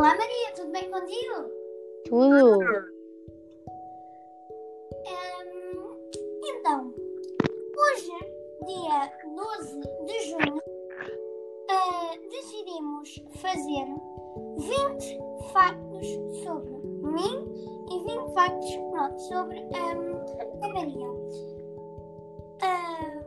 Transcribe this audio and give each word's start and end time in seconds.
Olá 0.00 0.16
Maria, 0.16 0.52
tudo 0.56 0.72
bem 0.72 0.90
contigo? 0.90 1.50
Tudo. 2.06 2.58
Hum, 5.04 5.94
então, 6.42 6.94
hoje, 7.76 8.10
dia 8.64 9.12
12 9.36 9.80
de 10.06 10.20
junho, 10.30 10.62
ah, 11.68 12.14
decidimos 12.30 13.22
fazer 13.42 13.86
20 14.56 15.18
factos 15.52 16.06
sobre 16.44 16.78
mim 17.02 17.36
e 17.90 17.98
20 18.02 18.32
factos 18.32 18.70
sobre 19.28 19.58
hum, 19.58 20.24
a 20.62 20.68
Maria. 20.70 21.08
Ah, 22.62 23.20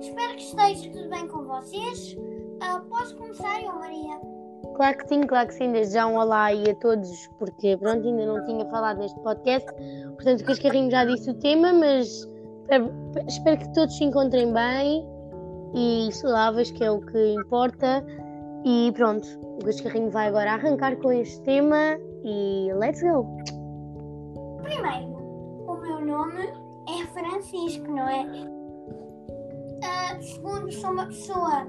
espero 0.00 0.34
que 0.34 0.42
esteja 0.42 0.90
tudo 0.90 1.08
bem 1.10 1.28
com 1.28 1.44
vocês. 1.44 2.16
Ah, 2.60 2.84
posso 2.90 3.16
começar 3.16 3.62
eu, 3.62 3.72
Maria? 3.72 4.35
Claro 4.76 4.98
que 4.98 5.08
sim, 5.08 5.22
claro 5.22 5.48
que 5.48 5.54
sim. 5.54 5.72
Desde 5.72 5.94
já 5.94 6.06
um 6.06 6.18
olá 6.18 6.44
aí 6.44 6.70
a 6.70 6.74
todos, 6.74 7.28
porque 7.38 7.78
pronto, 7.78 8.06
ainda 8.06 8.26
não 8.26 8.44
tinha 8.44 8.64
falado 8.66 8.98
neste 8.98 9.18
podcast. 9.20 9.66
Portanto, 10.14 10.42
o 10.42 10.44
Cascarrinho 10.44 10.90
já 10.90 11.04
disse 11.06 11.30
o 11.30 11.34
tema, 11.34 11.72
mas 11.72 12.06
espero, 12.60 12.92
espero 13.26 13.58
que 13.58 13.72
todos 13.72 13.96
se 13.96 14.04
encontrem 14.04 14.52
bem 14.52 15.08
e 15.74 16.12
saudáveis, 16.12 16.70
que 16.70 16.84
é 16.84 16.90
o 16.90 17.00
que 17.00 17.34
importa. 17.34 18.04
E 18.66 18.92
pronto, 18.92 19.26
o 19.40 19.64
Cascarrinho 19.64 20.10
vai 20.10 20.28
agora 20.28 20.52
arrancar 20.52 20.96
com 20.96 21.10
este 21.10 21.40
tema 21.42 21.98
e 22.22 22.70
let's 22.74 23.02
go! 23.02 23.24
Primeiro, 24.62 25.06
o 25.68 25.80
meu 25.80 26.04
nome 26.04 26.52
é 26.86 27.06
Francisco, 27.14 27.90
não 27.90 28.08
é? 28.08 28.26
Ah, 29.82 30.20
segundo, 30.20 30.70
sou 30.70 30.90
uma 30.90 31.06
pessoa 31.06 31.66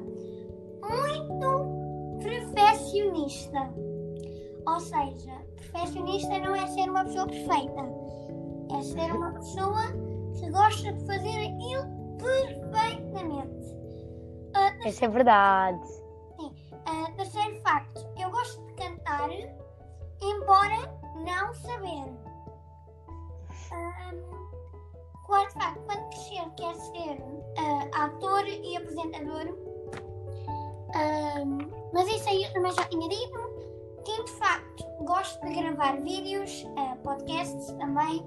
muito 0.82 1.66
perfeccionista. 2.21 3.60
Ou 4.68 4.79
seja, 4.79 5.34
perfeccionista 5.55 6.40
não 6.40 6.55
é 6.55 6.68
ser 6.68 6.90
uma 6.90 7.05
pessoa 7.05 7.27
perfeita, 7.27 7.82
é 8.77 8.82
ser 8.82 9.12
uma 9.15 9.32
pessoa 9.34 9.82
que 10.38 10.49
gosta 10.51 10.91
de 10.93 11.05
fazer 11.05 11.48
aquilo 11.48 11.98
perfeitamente. 12.18 13.77
Ah, 14.54 14.73
Essa 14.85 15.05
é 15.05 15.07
verdade. 15.07 15.79
ah, 16.85 17.12
terceiro 17.15 17.62
facto, 17.62 18.05
eu 18.20 18.29
gosto 18.29 18.65
de 18.65 18.73
cantar, 18.73 19.29
embora 20.21 20.99
não 21.15 21.54
saber. 21.54 22.13
Ahm, 23.71 24.21
quarto 25.26 25.54
facto, 25.54 25.82
quando 25.85 26.10
crescer 26.10 26.49
quer 26.57 26.76
ser 26.76 27.23
ah, 27.57 28.05
ator 28.05 28.48
e 28.48 28.76
apresentador. 28.77 29.76
Ahm, 30.96 31.70
mas 31.93 32.07
isso 32.07 32.30
aí 32.30 32.43
eu 32.43 32.54
também 32.54 32.71
já 32.71 32.84
tinha 32.85 33.10
dito. 33.10 33.57
Quinto 34.05 34.32
facto, 34.34 34.85
gosto 35.04 35.46
de 35.46 35.54
gravar 35.54 36.02
vídeos, 36.02 36.66
ah, 36.77 36.96
podcasts 37.04 37.68
também. 37.74 38.26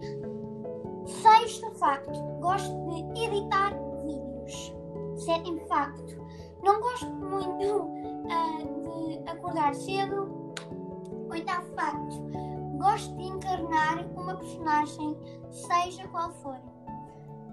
Sexto 1.06 1.70
facto, 1.76 2.20
gosto 2.40 2.74
de 2.88 3.24
editar 3.24 3.72
vídeos. 4.04 4.74
Sétimo 5.16 5.60
facto, 5.66 6.16
não 6.62 6.80
gosto 6.80 7.06
muito 7.06 7.90
ah, 8.30 8.58
de 9.24 9.30
acordar 9.30 9.74
cedo. 9.74 10.54
Oitavo 11.30 11.74
facto, 11.74 12.30
gosto 12.78 13.16
de 13.16 13.22
encarnar 13.22 14.04
uma 14.16 14.36
personagem, 14.36 15.16
seja 15.50 16.06
qual 16.08 16.30
for. 16.42 16.56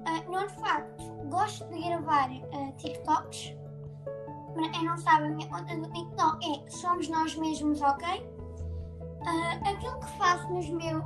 Uh, 0.07 0.31
nono 0.31 0.49
facto, 0.49 1.03
gosto 1.29 1.65
de 1.67 1.81
gravar 1.81 2.29
ah, 2.53 2.71
TikToks. 2.77 3.55
Para 4.57 4.81
não 4.81 4.97
sabe, 4.97 5.25
a 5.25 5.29
minha 5.29 5.47
conta 5.49 5.77
do 5.77 5.87
TikTok 5.91 6.65
é 6.65 6.69
Somos 6.71 7.07
Nós 7.09 7.35
Mesmos, 7.35 7.79
ok? 7.79 8.27
Ah, 9.27 9.69
aquilo 9.69 9.99
que 9.99 10.17
faço 10.17 10.51
nos 10.51 10.67
meus. 10.69 11.03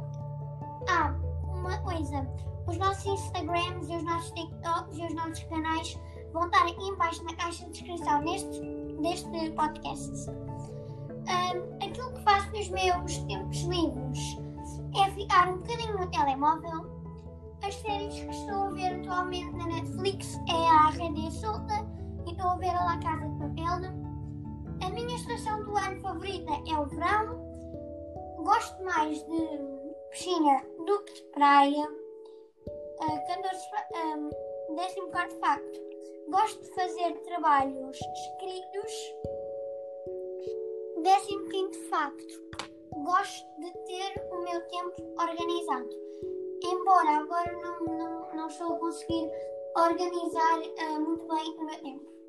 Ah, 0.87 1.13
uma 1.49 1.77
coisa. 1.79 2.25
Os 2.65 2.77
nossos 2.77 3.05
Instagrams 3.05 3.89
e 3.89 3.97
os 3.97 4.03
nossos 4.03 4.31
TikToks 4.31 4.97
e 4.97 5.05
os 5.05 5.13
nossos 5.15 5.43
canais 5.43 5.99
vão 6.31 6.45
estar 6.45 6.65
aqui 6.65 6.81
embaixo 6.81 7.21
na 7.25 7.35
caixa 7.35 7.65
de 7.65 7.71
descrição 7.71 8.23
deste, 8.23 8.61
deste 9.01 9.49
podcast. 9.51 10.29
Ahm, 11.27 11.85
aquilo 11.85 12.13
que 12.13 12.23
faço 12.23 12.49
nos 12.51 12.69
meus 12.69 13.17
tempos 13.17 13.63
livres 13.63 14.37
é 14.95 15.11
ficar 15.11 15.49
um 15.49 15.57
bocadinho 15.57 15.99
no 15.99 16.07
telemóvel. 16.09 16.89
As 17.67 17.75
séries 17.75 18.13
que 18.13 18.29
estou 18.29 18.63
a 18.63 18.69
ver 18.69 19.01
atualmente 19.01 19.51
na 19.57 19.67
Netflix 19.67 20.39
é 20.47 20.69
a 20.69 20.89
Rede 20.91 21.31
Solta 21.33 22.00
estou 22.41 22.53
a 22.53 22.55
ver 22.55 22.69
a 22.69 22.85
La 22.85 22.99
Casa 22.99 23.27
de 23.27 23.37
Papel. 23.37 23.91
A 24.83 24.89
minha 24.89 25.15
estação 25.15 25.63
do 25.63 25.77
ano 25.77 26.01
favorita 26.01 26.51
é 26.67 26.75
o 26.75 26.87
verão. 26.87 27.39
Gosto 28.37 28.83
mais 28.83 29.23
de 29.23 30.09
piscina 30.09 30.59
do 30.87 31.03
que 31.03 31.13
de 31.13 31.23
praia. 31.33 31.87
Uh, 32.99 33.27
14, 33.27 33.69
fa- 33.69 33.87
um, 34.17 34.75
décimo 34.75 35.11
quarto 35.11 35.35
facto. 35.35 35.79
Gosto 36.29 36.63
de 36.63 36.73
fazer 36.73 37.13
trabalhos 37.25 37.95
escritos. 37.95 38.91
Décimo 41.03 41.47
quinto 41.47 41.77
facto. 41.89 42.41
Gosto 43.03 43.47
de 43.59 43.71
ter 43.85 44.29
o 44.31 44.41
meu 44.41 44.61
tempo 44.67 45.21
organizado. 45.21 45.89
Embora 46.63 47.17
agora 47.17 47.51
não, 47.61 47.85
não, 47.85 48.35
não 48.35 48.47
estou 48.47 48.73
a 48.73 48.79
conseguir 48.79 49.29
organizar 49.77 50.59
ah, 50.79 50.99
muito 50.99 51.27
bem 51.27 51.57
o 51.59 51.65
meu 51.65 51.79
tempo. 51.83 52.20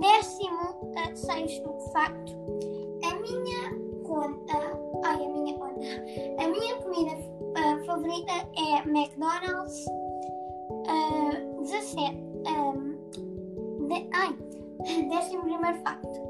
Décimo 0.00 0.92
ah, 0.96 1.14
sexto 1.14 1.70
facto. 1.92 2.32
A 3.04 3.14
minha 3.20 3.82
conta. 4.04 4.58
Ai, 5.04 5.24
a 5.24 5.28
minha 5.28 5.54
conta. 5.58 5.80
A 6.38 6.48
minha 6.48 6.76
comida 6.76 7.12
ah, 7.56 7.78
favorita 7.84 8.32
é 8.56 8.88
McDonald's. 8.88 9.86
ah, 10.88 11.60
17. 11.60 12.16
ah, 12.46 12.74
de, 13.88 14.08
ai, 14.12 15.08
décimo 15.08 15.42
primeiro 15.42 15.78
facto. 15.82 16.20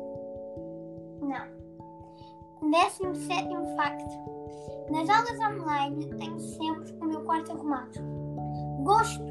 Não. 1.21 2.71
Décimo 2.71 3.15
sétimo 3.15 3.77
facto. 3.77 4.33
Nas 4.91 5.09
aulas 5.09 5.39
online 5.41 6.06
tenho 6.19 6.39
sempre 6.39 6.93
o 7.00 7.04
meu 7.06 7.21
quarto 7.25 7.53
arrumado. 7.53 7.99
Gosto. 8.83 9.22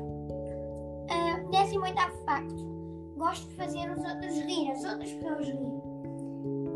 ah, 1.10 1.40
décimo 1.52 1.86
oitavo 1.86 2.18
facto. 2.26 2.81
Gosto 3.22 3.48
de 3.50 3.56
fazer 3.56 3.88
os 3.92 4.04
outros 4.04 4.36
rir, 4.36 4.72
as 4.72 4.84
outras 4.84 5.14
pessoas 5.14 5.46
rir. 5.46 5.82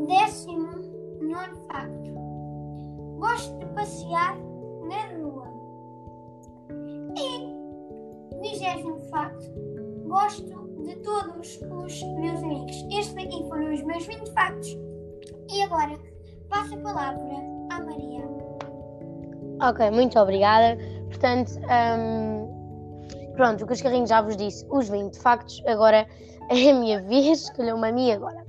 Décimo 0.06 0.70
nono 1.20 1.56
facto. 1.72 2.12
Gosto 3.18 3.58
de 3.58 3.66
passear 3.74 4.38
na 4.88 5.18
rua. 5.18 5.48
E 7.18 8.40
vigésimo 8.42 9.00
facto. 9.10 9.44
Gosto 10.08 10.84
de 10.84 10.96
todos 10.98 11.60
os 11.64 12.04
meus 12.20 12.44
amigos. 12.44 12.76
Estes 12.92 13.18
aqui 13.18 13.44
foram 13.50 13.74
os 13.74 13.82
meus 13.82 14.06
20 14.06 14.32
factos. 14.32 14.78
E 15.52 15.64
agora 15.64 15.98
passo 16.48 16.76
a 16.76 16.78
palavra 16.78 17.24
à 17.72 17.84
Maria. 17.84 18.24
Ok, 19.68 19.90
muito 19.90 20.20
obrigada. 20.20 20.78
Portanto, 21.10 21.54
hum, 21.58 22.35
pronto, 23.36 23.64
o 23.64 23.68
Cascarrinho 23.68 24.08
já 24.08 24.22
vos 24.22 24.36
disse 24.36 24.66
os 24.70 24.90
20 24.90 25.18
factos. 25.20 25.62
Agora 25.68 26.08
é 26.50 26.70
a 26.70 26.74
minha 26.74 27.02
vez, 27.02 27.44
escolheu-me 27.44 27.88
a 27.88 27.92
mim 27.92 28.12
agora. 28.12 28.46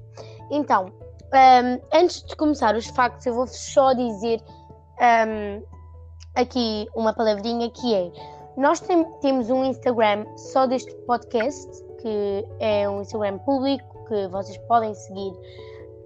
Então, 0.51 0.87
hum, 0.87 1.81
antes 1.93 2.23
de 2.23 2.37
começar 2.37 2.75
os 2.75 2.87
factos, 2.87 3.27
eu 3.27 3.35
vou 3.35 3.47
só 3.47 3.93
dizer 3.93 4.41
hum, 5.01 5.63
aqui 6.35 6.87
uma 6.95 7.13
palavrinha 7.13 7.71
que 7.71 7.95
é: 7.95 8.11
nós 8.57 8.81
tem- 8.81 9.05
temos 9.21 9.51
um 9.51 9.65
Instagram 9.65 10.25
só 10.37 10.67
deste 10.67 10.95
podcast, 11.07 11.71
que 12.01 12.47
é 12.61 12.89
um 12.89 13.03
Instagram 13.03 13.39
público 13.39 14.05
que 14.09 14.29
vocês 14.29 14.57
podem 14.69 14.95
seguir. 14.95 15.33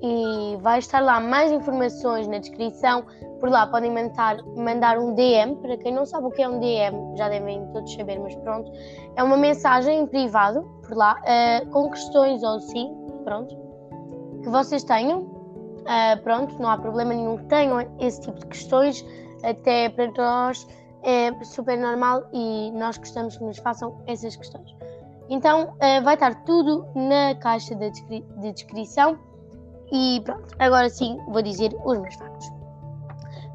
E 0.03 0.57
vai 0.63 0.79
estar 0.79 1.01
lá 1.01 1.21
mais 1.21 1.53
informações 1.53 2.27
na 2.27 2.39
descrição 2.39 3.05
por 3.41 3.49
lá 3.49 3.67
podem 3.67 3.91
mandar, 3.91 4.37
mandar 4.57 4.99
um 4.99 5.15
DM. 5.15 5.57
Para 5.57 5.77
quem 5.79 5.93
não 5.93 6.05
sabe 6.07 6.27
o 6.27 6.31
que 6.31 6.43
é 6.43 6.49
um 6.49 6.61
DM, 6.61 7.17
já 7.17 7.29
devem 7.29 7.67
todos 7.73 7.93
saber, 7.95 8.19
mas 8.21 8.35
pronto. 8.37 8.71
É 9.17 9.23
uma 9.23 9.37
mensagem 9.37 10.01
em 10.01 10.07
privado 10.07 10.63
por 10.87 10.97
lá, 10.97 11.21
eh, 11.25 11.65
com 11.73 11.91
questões 11.91 12.43
ou 12.43 12.61
sim, 12.61 12.95
pronto, 13.25 13.57
que 14.43 14.49
vocês 14.49 14.85
tenham. 14.85 15.29
Eh, 15.87 16.17
pronto, 16.17 16.55
não 16.61 16.69
há 16.71 16.77
problema 16.79 17.15
nenhum 17.15 17.39
que 17.39 17.45
tenham 17.47 17.81
esse 17.99 18.21
tipo 18.21 18.39
de 18.39 18.47
questões, 18.47 19.05
até 19.43 19.89
para 19.89 20.11
nós 20.13 20.67
é 21.03 21.33
super 21.45 21.79
normal 21.79 22.25
e 22.33 22.71
nós 22.73 22.99
gostamos 22.99 23.37
que 23.39 23.43
nos 23.45 23.57
façam 23.59 23.97
essas 24.07 24.37
questões. 24.37 24.71
Então, 25.31 25.73
eh, 25.81 26.01
vai 26.03 26.15
estar 26.15 26.45
tudo 26.45 26.87
na 26.95 27.35
caixa 27.37 27.75
de, 27.75 27.89
descri- 27.91 28.27
de 28.39 28.53
descrição. 28.53 29.19
E 29.93 30.21
pronto, 30.25 30.55
agora 30.59 30.89
sim 30.89 31.19
vou 31.29 31.41
dizer 31.43 31.75
os 31.85 31.99
meus 31.99 32.15
factos. 32.15 32.47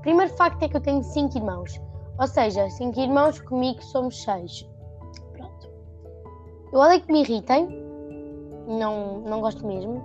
Primeiro 0.05 0.31
facto 0.35 0.61
é 0.61 0.69
que 0.69 0.77
eu 0.77 0.81
tenho 0.81 1.01
5 1.01 1.35
irmãos. 1.35 1.81
Ou 2.19 2.27
seja, 2.27 2.69
5 2.69 2.99
irmãos, 2.99 3.41
comigo 3.41 3.81
somos 3.81 4.21
6. 4.21 4.69
Pronto. 5.33 5.67
Eu 6.71 6.79
odeio 6.79 7.01
que 7.01 7.11
me 7.11 7.21
irritem. 7.21 7.67
Não, 8.67 9.21
não 9.21 9.41
gosto 9.41 9.65
mesmo. 9.65 10.03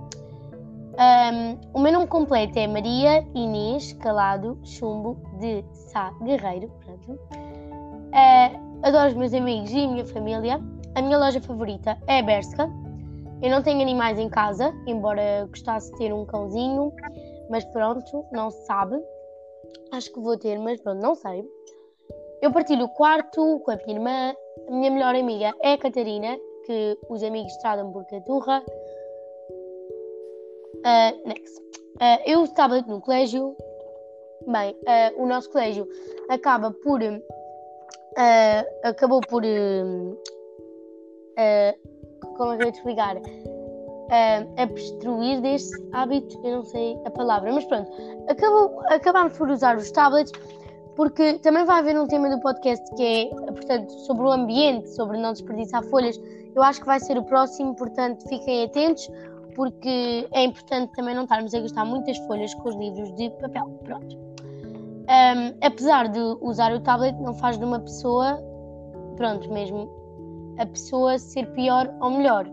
Um, 0.96 1.58
o 1.74 1.80
meu 1.80 1.92
nome 1.92 2.06
completo 2.06 2.58
é 2.58 2.66
Maria 2.66 3.22
Inês 3.34 3.92
Calado 3.92 4.58
Chumbo 4.64 5.18
de 5.38 5.62
Sá 5.74 6.10
Guerreiro. 6.22 6.72
Pronto. 6.82 7.12
Uh, 7.12 8.80
adoro 8.82 9.10
os 9.10 9.14
meus 9.14 9.34
amigos 9.34 9.70
e 9.70 9.84
a 9.84 9.86
minha 9.86 10.06
família. 10.06 10.58
A 10.94 11.02
minha 11.02 11.18
loja 11.18 11.42
favorita 11.42 11.98
é 12.06 12.20
a 12.20 12.22
Berska. 12.22 12.70
Eu 13.42 13.50
não 13.50 13.62
tenho 13.62 13.82
animais 13.82 14.18
em 14.18 14.30
casa, 14.30 14.72
embora 14.86 15.46
gostasse 15.50 15.92
de 15.92 15.98
ter 15.98 16.10
um 16.10 16.24
cãozinho, 16.24 16.90
mas 17.50 17.66
pronto, 17.66 18.24
não 18.32 18.50
se 18.50 18.64
sabe. 18.64 18.98
Acho 19.92 20.12
que 20.12 20.20
vou 20.20 20.36
ter, 20.36 20.58
mas 20.58 20.80
pronto, 20.80 21.00
não 21.00 21.14
sei. 21.14 21.44
Eu 22.40 22.52
partilho 22.52 22.84
o 22.84 22.88
quarto 22.88 23.60
com 23.60 23.70
a 23.70 23.76
minha 23.76 23.96
irmã. 23.96 24.34
A 24.66 24.70
minha 24.70 24.90
melhor 24.90 25.14
amiga 25.14 25.54
é 25.60 25.72
a 25.72 25.78
Catarina, 25.78 26.38
que 26.64 26.98
os 27.08 27.22
amigos 27.22 27.54
tratam 27.58 27.92
por 27.92 28.04
Caturra. 28.06 28.62
Uh, 30.78 31.28
next. 31.28 31.60
Uh, 31.60 32.20
eu 32.24 32.44
estava 32.44 32.80
no 32.82 33.00
colégio. 33.00 33.54
Bem, 34.46 34.72
uh, 34.72 35.22
o 35.22 35.26
nosso 35.26 35.50
colégio 35.50 35.86
acaba 36.30 36.70
por. 36.70 37.00
acabou 38.82 39.20
por. 39.20 39.42
como 42.36 42.52
é 42.52 42.56
que 42.56 42.62
eu 42.62 42.66
ia 42.66 42.72
te 42.72 42.76
explicar? 42.76 43.16
Uh, 44.10 44.60
abstruir 44.60 45.40
desse 45.40 45.70
hábito, 45.92 46.36
eu 46.42 46.56
não 46.56 46.64
sei 46.64 46.98
a 47.04 47.10
palavra, 47.12 47.52
mas 47.52 47.64
pronto, 47.64 47.88
acabou, 48.28 48.82
acabámos 48.88 49.38
por 49.38 49.48
usar 49.48 49.76
os 49.76 49.88
tablets 49.92 50.32
porque 51.00 51.38
também 51.38 51.64
vai 51.64 51.78
haver 51.78 51.98
um 51.98 52.06
tema 52.06 52.28
do 52.28 52.38
podcast 52.40 52.84
que 52.94 53.02
é, 53.02 53.26
portanto, 53.52 53.90
sobre 54.00 54.22
o 54.22 54.30
ambiente, 54.30 54.90
sobre 54.90 55.16
não 55.16 55.32
desperdiçar 55.32 55.82
folhas. 55.84 56.20
Eu 56.54 56.62
acho 56.62 56.80
que 56.80 56.86
vai 56.86 57.00
ser 57.00 57.16
o 57.16 57.24
próximo, 57.24 57.74
portanto, 57.74 58.28
fiquem 58.28 58.64
atentos, 58.64 59.08
porque 59.54 60.28
é 60.32 60.44
importante 60.44 60.92
também 60.92 61.14
não 61.14 61.22
estarmos 61.22 61.54
a 61.54 61.60
gastar 61.60 61.84
muitas 61.86 62.18
folhas 62.26 62.52
com 62.54 62.68
os 62.68 62.76
livros 62.76 63.14
de 63.16 63.30
papel. 63.30 63.66
Pronto. 63.82 64.14
Um, 64.14 65.56
apesar 65.66 66.08
de 66.08 66.20
usar 66.40 66.70
o 66.72 66.80
tablet, 66.80 67.16
não 67.18 67.34
faz 67.34 67.58
de 67.58 67.64
uma 67.64 67.80
pessoa, 67.80 68.38
pronto, 69.16 69.50
mesmo 69.50 69.90
a 70.58 70.66
pessoa 70.66 71.18
ser 71.18 71.46
pior 71.52 71.92
ou 72.00 72.10
melhor. 72.10 72.46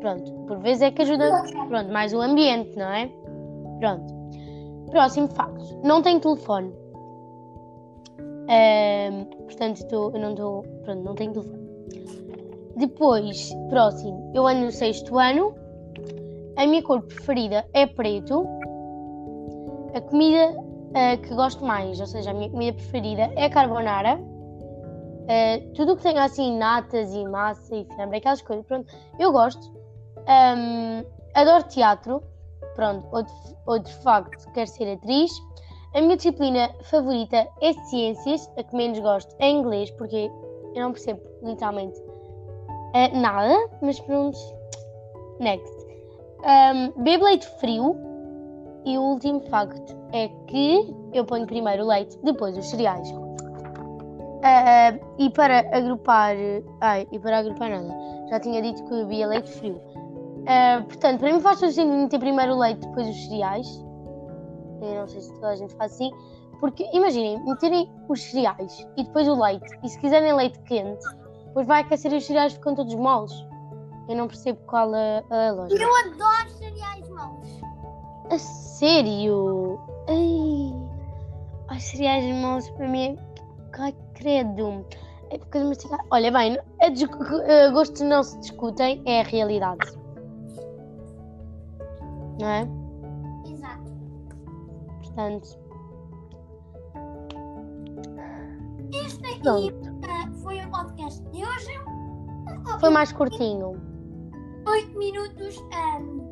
Pronto, 0.00 0.32
por 0.46 0.58
vezes 0.58 0.82
é 0.82 0.90
que 0.90 1.02
ajuda, 1.02 1.42
pronto, 1.68 1.92
mais 1.92 2.12
o 2.12 2.20
ambiente, 2.20 2.76
não 2.76 2.86
é? 2.86 3.10
Pronto. 3.78 4.20
Próximo 4.90 5.28
facto. 5.28 5.80
Não 5.84 6.02
tenho 6.02 6.20
telefone. 6.20 6.74
Um, 8.18 9.24
portanto, 9.44 9.86
tô, 9.86 10.10
eu 10.10 10.20
não 10.20 10.30
estou. 10.30 10.62
Pronto, 10.84 11.04
não 11.04 11.14
tenho 11.14 11.32
telefone. 11.32 11.60
Depois, 12.76 13.52
próximo, 13.68 14.32
eu 14.34 14.46
ando 14.46 14.64
no 14.66 14.72
sexto 14.72 15.18
ano. 15.18 15.54
A 16.56 16.66
minha 16.66 16.82
cor 16.82 17.02
preferida 17.02 17.64
é 17.72 17.86
preto. 17.86 18.44
A 19.94 20.00
comida 20.00 20.50
uh, 20.50 21.20
que 21.22 21.34
gosto 21.34 21.64
mais, 21.64 22.00
ou 22.00 22.06
seja, 22.06 22.30
a 22.30 22.34
minha 22.34 22.50
comida 22.50 22.72
preferida 22.76 23.30
é 23.36 23.48
carbonara. 23.48 24.18
Uh, 24.18 25.72
tudo 25.74 25.92
o 25.92 25.96
que 25.96 26.02
tenha 26.02 26.24
assim 26.24 26.58
natas 26.58 27.14
e 27.14 27.24
massa 27.24 27.76
e 27.76 27.84
fiambre, 27.84 28.18
aquelas 28.18 28.42
coisas, 28.42 28.66
pronto, 28.66 28.92
eu 29.18 29.30
gosto. 29.30 29.79
Um, 30.28 31.04
adoro 31.34 31.64
teatro, 31.64 32.22
pronto, 32.74 33.06
outro, 33.12 33.34
outro 33.66 33.92
facto, 34.02 34.50
quero 34.52 34.68
ser 34.68 34.92
atriz. 34.92 35.30
A 35.94 36.00
minha 36.00 36.16
disciplina 36.16 36.70
favorita 36.82 37.48
é 37.60 37.72
ciências, 37.88 38.48
a 38.56 38.62
que 38.62 38.76
menos 38.76 38.98
gosto 39.00 39.34
é 39.40 39.50
inglês, 39.50 39.90
porque 39.92 40.30
eu 40.74 40.82
não 40.82 40.92
percebo 40.92 41.20
literalmente 41.42 42.00
uh, 42.00 43.20
nada, 43.20 43.56
mas 43.82 43.98
pronto. 44.00 44.38
Next. 45.40 45.80
Um, 46.40 47.02
bebo 47.02 47.24
leite 47.24 47.46
frio 47.58 47.96
e 48.84 48.96
o 48.96 49.02
último 49.02 49.40
facto 49.48 49.96
é 50.12 50.28
que 50.46 50.94
eu 51.12 51.24
ponho 51.24 51.46
primeiro 51.46 51.84
o 51.84 51.88
leite, 51.88 52.18
depois 52.22 52.56
os 52.56 52.66
cereais. 52.70 53.10
Uh, 54.40 54.98
e 55.18 55.28
para 55.30 55.60
agrupar. 55.76 56.34
Ai, 56.80 57.06
e 57.12 57.18
para 57.18 57.38
agrupar 57.38 57.68
nada. 57.68 57.94
Já 58.30 58.40
tinha 58.40 58.62
dito 58.62 58.82
que 58.84 58.94
eu 58.94 58.98
bebia 58.98 59.26
leite 59.26 59.50
frio. 59.50 59.80
Uh, 60.40 60.84
portanto, 60.84 61.20
para 61.20 61.32
mim 61.32 61.40
faz 61.40 61.60
todo 61.60 61.72
sentido 61.72 62.08
ter 62.08 62.18
primeiro 62.18 62.54
o 62.54 62.58
leite, 62.58 62.80
depois 62.80 63.08
os 63.08 63.26
cereais. 63.26 63.66
Eu 64.82 65.00
não 65.00 65.08
sei 65.08 65.20
se 65.20 65.32
toda 65.34 65.48
a 65.48 65.56
gente 65.56 65.74
faz 65.74 65.92
assim. 65.92 66.10
Porque 66.60 66.88
imaginem, 66.92 67.42
meterem 67.44 67.90
os 68.08 68.22
cereais 68.22 68.86
e 68.96 69.04
depois 69.04 69.26
o 69.28 69.40
leite, 69.40 69.66
e 69.82 69.88
se 69.88 69.98
quiserem 69.98 70.32
leite 70.34 70.58
quente, 70.60 71.04
depois 71.46 71.66
vai 71.66 71.80
aquecer 71.80 72.12
os 72.12 72.26
cereais 72.26 72.52
ficam 72.52 72.74
todos 72.74 72.94
moles. 72.94 73.32
Eu 74.08 74.16
não 74.16 74.26
percebo 74.26 74.58
qual 74.66 74.90
a, 74.92 75.22
a 75.30 75.52
lógica. 75.52 75.82
Eu 75.82 75.96
adoro 75.96 76.50
cereais 76.50 77.08
moles. 77.08 77.60
A 78.30 78.38
sério? 78.38 79.80
Ai, 80.08 80.74
Ai 81.68 81.80
cereais 81.80 82.24
moles 82.36 82.68
para 82.70 82.88
mim 82.88 83.16
é. 83.16 83.30
Credo. 84.20 84.84
É 85.30 85.38
porque 85.38 85.58
mastigar. 85.60 85.98
Olha 86.10 86.30
bem, 86.30 86.58
a 86.82 87.70
gostos 87.70 88.02
não 88.02 88.22
se 88.22 88.38
discutem, 88.40 89.02
é 89.06 89.20
a 89.20 89.24
realidade. 89.24 89.99
Não 92.40 92.48
é? 92.48 92.66
Portanto. 95.02 95.60
Este 98.94 99.26
aqui 99.26 99.70
uh, 99.70 100.34
foi 100.42 100.58
o 100.64 100.70
podcast 100.70 101.22
de 101.24 101.44
hoje. 101.44 101.70
Foi 102.80 102.88
mais 102.88 103.12
curtinho. 103.12 103.72
8 104.66 104.98
minutos. 104.98 105.58
Um, 105.58 106.30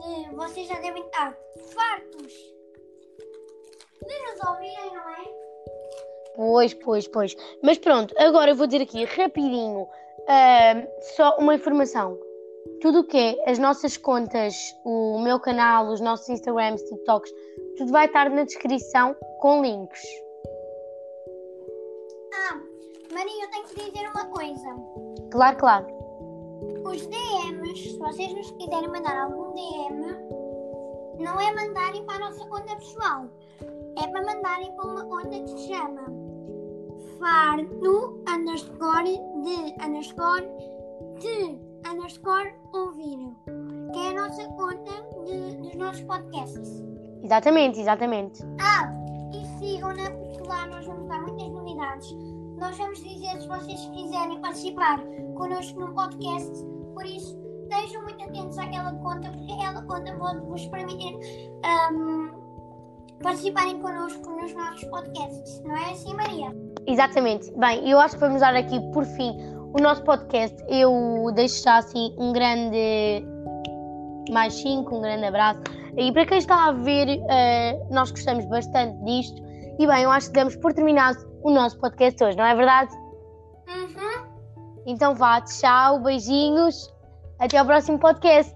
de, 0.00 0.36
vocês 0.36 0.68
já 0.68 0.78
devem 0.80 1.02
estar 1.02 1.34
fartos 1.74 2.32
de 4.06 4.22
nos 4.22 4.48
ouvirem, 4.48 4.94
não 4.94 5.10
é? 5.10 5.24
Pois, 6.36 6.74
pois, 6.74 7.08
pois. 7.08 7.34
Mas 7.62 7.78
pronto, 7.78 8.14
agora 8.18 8.50
eu 8.50 8.54
vou 8.54 8.66
dizer 8.66 8.82
aqui 8.82 9.04
rapidinho 9.04 9.84
uh, 9.84 10.88
só 11.16 11.38
uma 11.38 11.54
informação 11.54 12.18
tudo 12.80 13.00
o 13.00 13.04
que 13.04 13.16
é 13.16 13.50
as 13.50 13.58
nossas 13.58 13.96
contas, 13.96 14.54
o 14.84 15.18
meu 15.20 15.40
canal, 15.40 15.88
os 15.88 16.00
nossos 16.00 16.28
Instagrams, 16.28 16.82
TikToks, 16.82 17.32
tudo 17.76 17.92
vai 17.92 18.06
estar 18.06 18.30
na 18.30 18.44
descrição 18.44 19.14
com 19.40 19.62
links. 19.62 20.00
Ah, 22.34 22.60
Maria, 23.12 23.44
eu 23.44 23.50
tenho 23.50 23.64
que 23.64 23.90
dizer 23.90 24.08
uma 24.10 24.26
coisa. 24.26 24.68
Claro, 25.30 25.56
claro. 25.58 25.86
Os 26.84 27.06
DMs, 27.06 27.90
se 27.90 27.98
vocês 27.98 28.32
nos 28.34 28.50
quiserem 28.52 28.88
mandar 28.88 29.16
algum 29.18 29.52
DM, 29.54 30.38
não 31.18 31.40
é 31.40 31.52
mandarem 31.54 32.04
para 32.04 32.16
a 32.16 32.30
nossa 32.30 32.46
conta 32.46 32.76
pessoal. 32.76 33.26
É 34.00 34.06
para 34.06 34.24
mandarem 34.24 34.74
para 34.76 34.86
uma 34.86 35.04
conta 35.04 35.30
que 35.30 35.48
se 35.48 35.68
chama 35.68 36.28
farno 37.18 38.22
underscore 38.28 39.18
de 39.42 39.84
underscore 39.84 40.48
de 41.18 41.67
underscore 41.90 42.54
ouvir, 42.72 43.18
que 43.92 43.98
é 43.98 44.10
a 44.10 44.14
nossa 44.14 44.44
conta 44.48 44.92
de, 45.24 45.56
dos 45.56 45.74
nossos 45.74 46.02
podcasts. 46.02 46.84
Exatamente, 47.22 47.80
exatamente. 47.80 48.42
Ah, 48.60 48.90
e 49.32 49.46
sigam-na, 49.58 50.10
porque 50.10 50.48
lá 50.48 50.66
nós 50.66 50.86
vamos 50.86 51.08
dar 51.08 51.20
muitas 51.22 51.48
novidades. 51.48 52.12
Nós 52.58 52.76
vamos 52.76 53.02
dizer 53.02 53.40
se 53.40 53.48
vocês 53.48 53.80
quiserem 53.94 54.40
participar 54.40 55.02
connosco 55.36 55.80
no 55.80 55.94
podcast, 55.94 56.64
por 56.94 57.06
isso 57.06 57.38
estejam 57.70 58.02
muito 58.02 58.22
atentos 58.24 58.58
àquela 58.58 58.92
conta, 58.94 59.30
porque 59.30 59.52
aquela 59.52 59.82
conta 59.82 60.16
pode 60.16 60.40
vos 60.40 60.66
permitir 60.66 61.16
um, 61.92 62.30
participarem 63.22 63.78
connosco 63.80 64.30
nos 64.30 64.54
nossos 64.54 64.84
podcasts, 64.84 65.62
não 65.62 65.76
é 65.76 65.90
assim, 65.90 66.14
Maria? 66.14 66.50
Exatamente. 66.86 67.52
Bem, 67.56 67.88
eu 67.88 67.98
acho 67.98 68.14
que 68.14 68.20
vamos 68.20 68.40
dar 68.40 68.54
aqui, 68.56 68.80
por 68.92 69.04
fim, 69.04 69.36
o 69.72 69.80
nosso 69.80 70.02
podcast. 70.04 70.56
Eu 70.68 71.30
deixo 71.34 71.62
já 71.62 71.78
assim 71.78 72.14
um 72.18 72.32
grande 72.32 73.24
mais 74.30 74.54
5, 74.54 74.94
um 74.94 75.00
grande 75.00 75.24
abraço. 75.26 75.60
E 75.96 76.12
para 76.12 76.26
quem 76.26 76.38
está 76.38 76.68
a 76.68 76.72
ver, 76.72 77.18
uh, 77.18 77.94
nós 77.94 78.10
gostamos 78.10 78.44
bastante 78.46 78.96
disto. 79.04 79.42
E 79.78 79.86
bem, 79.86 80.02
eu 80.02 80.10
acho 80.10 80.28
que 80.28 80.34
damos 80.34 80.56
por 80.56 80.72
terminado 80.72 81.18
o 81.42 81.50
nosso 81.50 81.78
podcast 81.78 82.22
hoje, 82.22 82.36
não 82.36 82.44
é 82.44 82.54
verdade? 82.54 82.94
Uhum. 83.68 84.26
Então 84.86 85.14
vá, 85.14 85.40
tchau, 85.40 86.00
beijinhos. 86.00 86.92
Até 87.38 87.58
ao 87.58 87.66
próximo 87.66 87.98
podcast. 87.98 88.54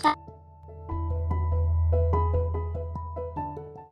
Tchau. 0.00 0.25